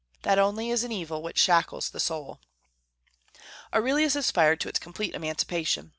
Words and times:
That 0.23 0.39
only 0.39 0.71
is 0.71 0.83
an 0.83 0.91
evil 0.91 1.21
which 1.21 1.37
shackles 1.37 1.91
the 1.91 1.99
soul. 1.99 2.39
Aurelius 3.71 4.15
aspired 4.15 4.59
to 4.61 4.67
its 4.67 4.79
complete 4.79 5.13
emancipation. 5.13 5.89